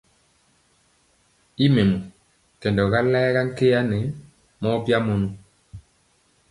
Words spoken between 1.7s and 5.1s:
mɛmɔ, kɛndɔga layega nkya nɛ mɔ bya